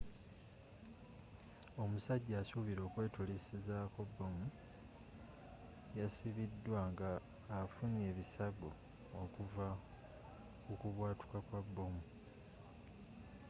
omusajja 1.83 2.35
asubilwa 2.41 2.83
okwetulisako 2.87 3.99
bbomu 4.09 4.45
yasibidwa 5.97 6.79
nga 6.91 7.09
affunye 7.59 8.01
ebisago 8.11 8.69
okuvva 9.21 9.67
kukubwatuka 10.65 11.37
kwa 11.47 11.59
bbomu 11.67 12.01